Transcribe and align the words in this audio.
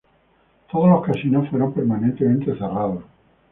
Todos 0.71 0.89
los 0.89 1.05
casinos 1.05 1.47
fueron 1.51 1.73
permanentemente 1.75 2.45
cerrados. 2.55 3.03